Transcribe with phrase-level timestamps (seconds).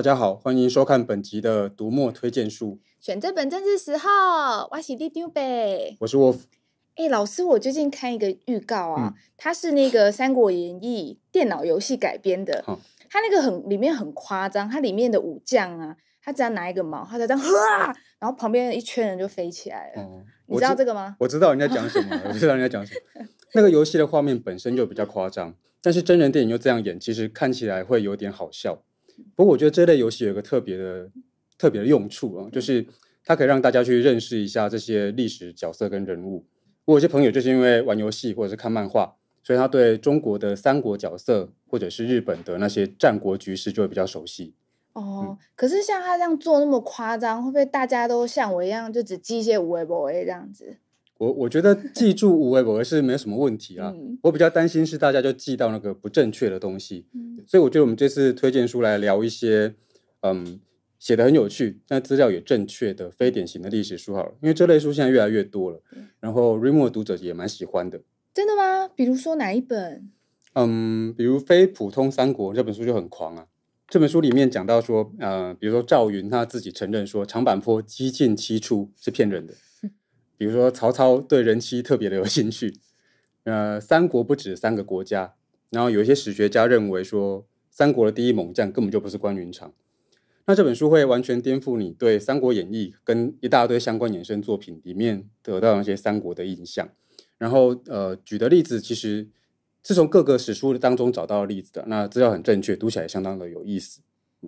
[0.00, 2.78] 大家好，欢迎收看本集的读墨推荐书。
[2.98, 4.08] 选这本正是时候，
[4.70, 5.42] 我是里长伯，
[5.98, 6.38] 我是 Wolf。
[6.94, 12.64] 哎，老师，我最近看一个预告啊，嗯、它是那个《三国演义》电脑游戏改编的。
[12.66, 12.78] 嗯、
[13.10, 20.02] 它那个很里面很夸张，它里面的武将啊，他只要拿一个矛，他就这样， 呵，然后旁边一圈人就飞起来了。
[20.02, 21.14] 嗯、你知道这个吗？
[21.18, 23.26] 我知道人家讲什么， 我知道人家讲什么。
[23.52, 28.82] 那个游戏的画面本身就比较夸张，但是真人电影又这样演，其实看起来会有点好笑。
[29.34, 31.10] 不过我觉得这类游戏有个特别的、
[31.58, 32.86] 特别的用处啊，就是
[33.24, 36.44] 它可以让大家去认识一下这些历史角色跟人物。
[36.86, 44.54] 我有些朋友就是因为玩游戏或者是看漫画，所以他对中国的三国角色或者是日本的那些战国局势就会比较熟悉。
[44.94, 50.76] 哦，嗯、可是像他这样做那么夸张，会不会大家都像我一样就只记一些有的没的这样子？
[51.18, 53.92] 我我觉得记住有的没的是没有什么问题啊。
[53.94, 57.06] 嗯、我比较担心是大家就记到那个不正确的东西。
[57.40, 59.74] 嗯、所以我觉得我们这次推荐书来聊一些，
[60.20, 60.60] 嗯，
[60.98, 64.32] 写的很有趣，但资料也正确的非典型的历史书好了。
[64.42, 68.00] 因为这类书现在越来越多了，嗯、然后瑞墨读者也蛮喜欢的。
[68.32, 68.88] 真的吗？
[68.88, 70.10] 比如说哪一本？
[70.54, 73.46] 嗯，比如《非普通三国》这本书就很狂啊。
[73.88, 79.54] 这本书里面讲到说，呃，比如说赵云他自己承认说长坂坡七进七出是骗人的。
[80.36, 82.78] 比如说曹操对人妻特别的有兴趣，
[83.44, 85.34] 呃，三国不止三个国家，
[85.70, 89.72] 然后有一些史学家认为说，三国的第一猛将根本就不是关云长。
[90.46, 96.88] 那这本书会完全颠覆你对《三国演义》跟一大堆相关衍生作品里面得到那些三国的印象。
[97.38, 99.28] 然后，呃，举的例子其实
[99.82, 104.00] 是从各个史书当中找到的例子的，那资料很正确，读起来相当的有意思。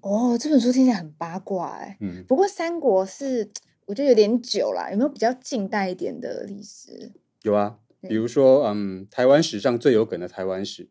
[0.00, 1.96] 哦，这本书听起来很八卦哎。
[2.00, 3.50] 嗯，不过三国是。
[3.86, 7.12] 我觉得有点久了，有没有比较近代一点的历史？
[7.42, 10.88] 有啊，比如说，嗯，台湾史上最有梗的台湾史，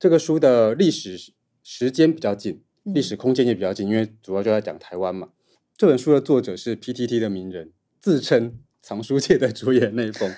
[0.00, 1.18] 这个书的历史
[1.62, 5.28] 时间比较近，历史空间也比较近，因为主要就在讲台湾嘛。
[5.76, 7.70] 这本书的作者是 PTT 的名人，
[8.00, 10.32] 自称藏书界的主演内 丰。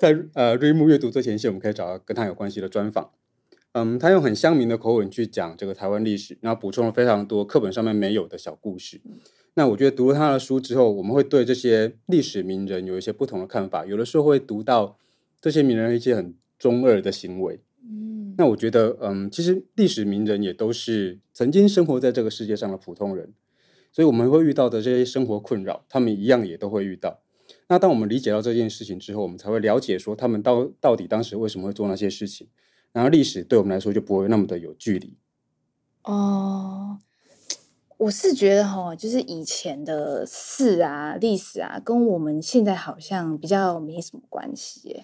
[0.00, 3.10] 在呃瑞木阅读最前线，我们可以找到跟他有关系的专访。
[3.72, 9.02] 嗯，他用很乡民的口吻去讲这个台湾历史，然后补充了非常多课本上面没有的小故事。
[9.52, 13.84] 那我觉得读了他的书之后，我们会对这些历史名人有一些不同的看法。
[13.84, 14.96] 有的时候会读到
[15.38, 17.60] 这些名人一些很中二的行为。
[18.38, 23.34] 那我觉得，嗯，其实历史名人也都是曾经生活在这个世界上的普通人，
[23.90, 27.20] 所以我们会遇到的这些生活困扰，他们一样也都会遇到。
[27.66, 32.46] 那当我们理解到这件事情之后，我们才会了解说他们到到底当时为什么会做那些事情，
[32.92, 35.16] 然后历史对我们来说就不会那么的有距离。
[36.04, 37.00] 哦。
[37.96, 45.02] 我是觉得哈，就是以前的事啊、历史啊，跟我们现在好像比较没什么关系。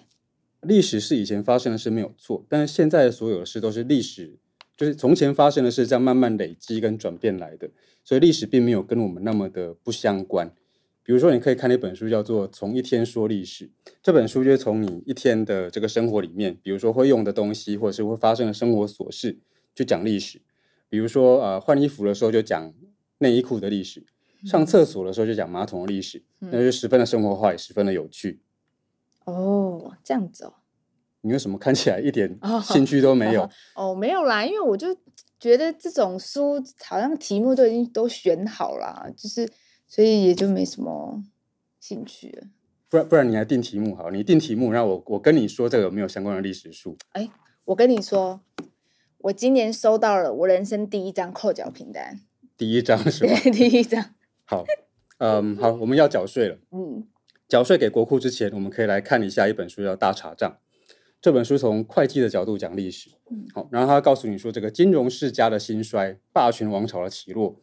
[0.67, 4.37] 历史是以前发生的事没有错，但是现在的所有的事都是历史，
[4.77, 7.71] 就是从前发生的事这样慢慢累积跟转变来的，
[8.03, 10.53] 所以历史并没有跟我们那么的不相关。
[11.07, 13.67] 比如说，你可以看一本书叫做《从一天说历史》，
[14.03, 19.39] 这本书就是从你一天的这个生活里面，比如说会用的东西，或者是会发生的生活琐事，
[19.75, 20.41] 去讲历史。
[20.89, 22.73] 比如说，呃，换衣服的时候就讲
[23.19, 24.03] 内衣裤的历史，
[24.47, 28.41] 上厕所的时候就讲马桶的历史，嗯、那就十分的生活化，也十分的有趣。
[29.25, 30.55] 哦，这样子哦。
[31.23, 33.43] 你为什么看起来一点兴趣都没有？
[33.43, 34.97] 哦，哦，哦，没有啦，因为我就
[35.41, 39.51] 觉得这种书好像题目都已经都选好了，就是
[39.87, 41.23] 所以也就没什么
[41.81, 42.49] 兴趣了。
[42.89, 46.97] 不然不然你来定题目好，你定题目，让我我跟你说这个有没有相关的历史书？
[47.13, 47.31] 哎，
[47.65, 48.41] 我跟你说。
[49.25, 52.21] 我今年收到了我人生第一张扣缴凭单，
[52.59, 53.33] 第一张是吧？
[53.43, 54.11] 对，第一张。
[54.45, 54.67] 好，
[55.17, 56.59] 嗯，好，我们要缴税了。
[56.73, 57.09] 嗯，
[57.49, 60.51] 缴税给国库之前，我们可以来看一下一本书，叫《大查账》。
[61.21, 63.11] 这本书从会计的角度讲历史。
[63.31, 67.59] 嗯，好，然后他告诉你说，这个金融世家的兴衰、霸权王朝的起落，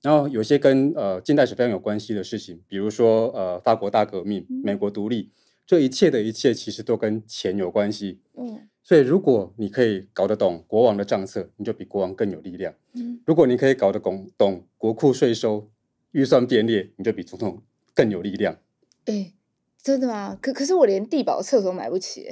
[0.00, 5.30] 然后有些跟呃近代史非常有关系的事情，比如说呃法国大革命、美国独立，
[5.66, 8.20] 这一切的一切其实都跟钱有关系。
[8.36, 8.68] 嗯。
[8.84, 12.74] 所以，如果你可以搞得懂国王的账册，你就比国王更有力量。
[12.94, 15.70] 嗯，如果你可以搞得懂懂国库税收、
[16.10, 17.62] 预算编列，你就比总统
[17.94, 18.58] 更有力量。
[19.04, 19.34] 哎、欸，
[19.82, 20.38] 真的吗？
[20.40, 22.28] 可可是我连地堡厕所买不起。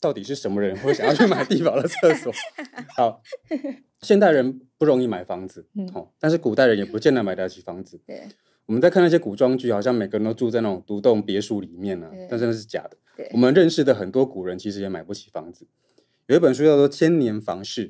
[0.00, 2.32] 到底是什么人会想要去买地堡的厕所？
[2.96, 3.22] 好，
[4.02, 5.88] 现代人不容易买房子，嗯，
[6.18, 7.98] 但是古代人也不见得买得起房子。
[8.06, 8.24] 对，
[8.66, 12.98] 我们在看那些古装剧，好像每个人都住在那种独栋别墅里面呢、啊，但真的是假的。
[13.32, 15.66] 我们认识的很多古人其实也买不起房子。
[16.26, 17.88] 有一本书叫做《千年房市》，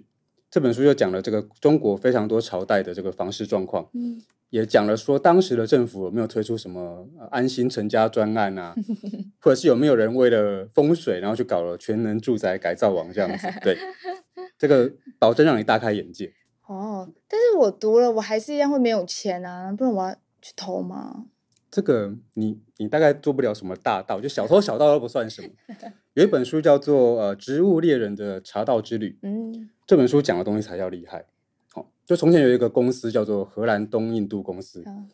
[0.55, 8.73] 这本书就讲了这个中国非常多朝代的这个房事状况，嗯，也讲了说当时的政府有没有推出什么安心成家专案啊，
[9.43, 13.49] 或者是有没有人为了风水然后去搞了全能住宅改造王这样子。
[13.65, 13.77] 对，
[14.57, 16.33] 这个保证让你大开眼界。
[16.69, 21.25] 哦，但是我读了，我还是一样会没有钱啊，不然我要去偷吗？
[21.75, 25.49] 这个你你大概做不了什么大盗，就小偷小盗都不算什么。
[26.13, 31.27] 有一本书叫做《呃植物猎人的茶道之旅》，嗯，这本书讲的东西才叫厉害。
[31.73, 35.09] 好、哦，就从前有一个公司叫做荷兰东印度公司，嗯、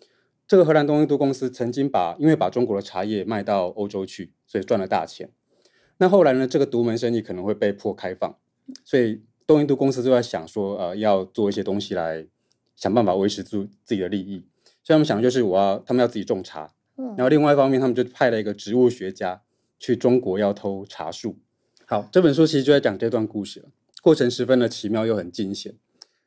[0.47, 5.31] 这个荷兰东印度公司曾经把因为把中国的茶叶卖到欧洲去，所以赚了大钱。
[5.97, 8.37] 那后来呢，这个独门生意可能会被迫开放，
[8.85, 9.23] 所以。
[9.47, 12.25] 东印度公司就在想说，呃，要做一些东西来
[12.77, 14.47] 想办法维持住自己的利益。
[14.83, 16.73] 所以他们想的就是，我要他们要自己种茶。
[16.97, 17.07] 嗯。
[17.17, 19.43] 然后另外一方面，他们就派了一个植物学家
[19.79, 21.39] 去中国要偷茶树。
[21.87, 23.69] 好，这本书其实就在讲这段故事了，
[24.03, 25.75] 过程十分的奇妙又很惊险。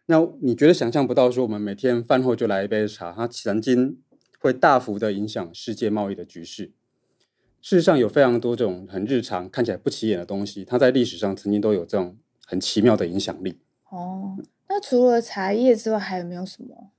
[0.06, 3.98] 那你觉得想象不到，说我们每天饭后就来一杯茶，它曾经
[4.40, 6.72] 会大幅的影响世界贸易的局势。
[7.62, 12.18] 事实上，有非常多这种很日常、看起来不起眼的东西，它在历史上曾经都有这种。
[12.46, 14.38] 很奇妙的影响力哦。
[14.68, 16.92] 那除了茶叶之外，还有没有什么？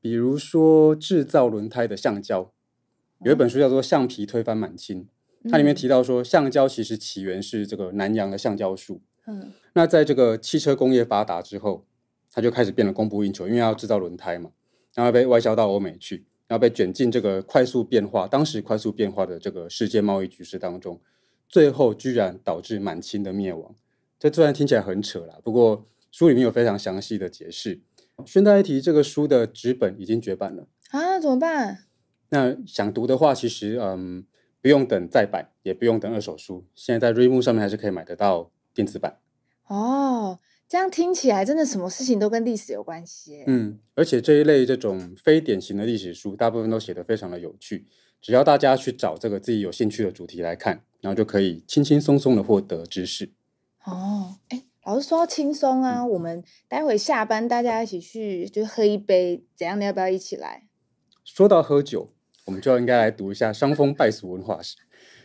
[0.00, 2.52] 比如说制造轮胎的橡胶，
[3.24, 5.08] 有一本书叫做《橡皮推翻满清》，
[5.50, 9.00] 它里面提到说，橡胶其实起源是这个南洋的橡胶树。
[9.26, 11.84] 嗯，那在这个汽车工业发达之后，
[12.30, 14.50] 它就开始变得供不应求，因为要制造轮胎嘛，
[14.94, 21.00] 然后被外销到欧美去，然后被卷进这个快速变化、当时快速变化的这个世界贸易局势当中，
[21.48, 23.74] 最后居然导致满清的灭亡。
[24.18, 27.80] 这虽然听起来很扯啦，不过书里面有非常详细的解释。
[28.26, 31.84] 顺带一提，这个书的纸本已经绝版了啊，怎么办？
[32.30, 34.26] 那想读的话，其实嗯，
[34.60, 39.18] 不用等再版，也不用等二手书，现在在瑞木上面还是可以买得到电子版。
[39.68, 40.38] 哦，
[40.68, 43.44] 这样听起来真的什么事情都跟历史有关系。
[43.46, 47.86] 嗯，而且这一类这种非典型的历史书，大部分都写得非常的有趣。
[48.20, 53.30] 只要大家去找这个自己有兴趣的主题来看，然后就可以轻轻松松的获得知识。
[53.84, 59.78] 哦，哎，老师说轻松啊，嗯、我们待会下班大家一起去就喝一杯，怎样？
[59.78, 60.66] 你要不要一起来？
[61.26, 62.14] 说到喝酒，
[62.46, 64.76] 我们就要应该来读一下《伤风败俗文化史》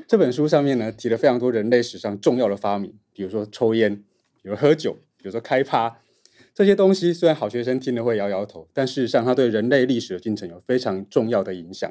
[0.06, 4.04] 这本书上面呢，提了非常多人类史上重要的发明，比如说抽烟，
[4.42, 6.02] 比如喝酒，比如说开趴，
[6.54, 11.90] 这些东西虽然好学生听了会摇摇头，但事实上它对人类历史的进程有非常重要的影响。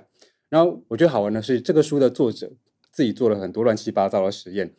[0.50, 2.52] 然后我觉得好玩的是，这个书的作者
[2.90, 4.74] 自己做了很多乱七八糟的实验。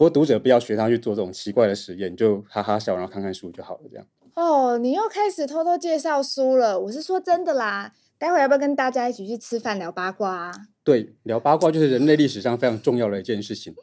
[0.00, 3.80] 不过读者不要学他去做这种奇怪的实验，就哈哈笑，然后看看书就好了。
[3.90, 6.80] 这样哦，你又开始偷偷介绍书了。
[6.80, 10.52] 我是说真的啦，待会要不要跟大家一起去吃饭聊八卦啊？
[10.82, 13.74] 对，聊八卦就是人类历史上非常重要的一件事情。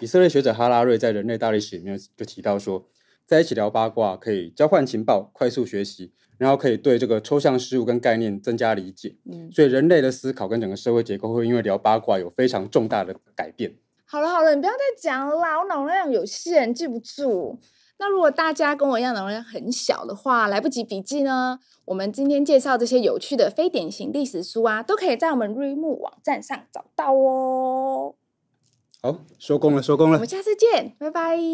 [0.00, 2.84] 以色列学者哈拉瑞在《人类大历史》里面就提到说，
[3.24, 9.14] 在一起聊八卦可以交换情报、快速学习，然后可以对这个抽象事物跟概念增加理解。
[9.30, 13.76] 嗯，所以人类的思考跟整个社会结构会因为聊八卦有非常重大的改变。
[14.12, 17.60] 好了好了，你不要再讲了啦，我脑容量有限，记不住。
[17.98, 21.60] 那如果大家跟我一样脑容量很小的话，来不及笔记呢？
[21.84, 28.16] 我们今天介绍这些有趣的非典型历史书啊，都可以在我们瑞木网站上找到哦。
[29.00, 30.16] 好，收工了，收工了。
[30.16, 31.36] 我们下次见，拜拜。
[31.36, 31.44] 耶，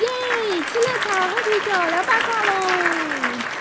[0.00, 3.55] 吃热炒，喝啤酒，聊八卦喽。